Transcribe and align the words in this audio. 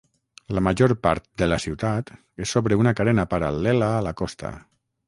La 0.57 0.61
major 0.67 0.93
part 1.07 1.27
de 1.43 1.49
la 1.51 1.59
ciutat 1.67 2.11
és 2.47 2.57
sobre 2.57 2.81
una 2.85 2.97
carena 3.03 3.31
paral·lela 3.37 3.93
a 4.01 4.05
la 4.09 4.17
costa. 4.25 4.57